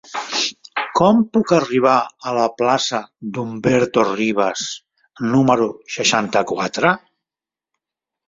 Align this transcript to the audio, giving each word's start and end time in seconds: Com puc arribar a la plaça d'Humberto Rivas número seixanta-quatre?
Com 0.99 1.17
puc 1.35 1.51
arribar 1.57 1.97
a 2.29 2.33
la 2.37 2.45
plaça 2.61 3.01
d'Humberto 3.35 4.05
Rivas 4.07 4.63
número 5.35 5.67
seixanta-quatre? 5.97 6.95